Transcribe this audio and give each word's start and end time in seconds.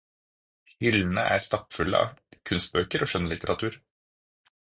Hyllene 0.79 1.25
er 1.35 1.43
stappfulle 1.47 2.01
av 2.07 2.15
kunstbøker 2.51 3.05
og 3.07 3.11
skjønnlitteratur. 3.13 3.77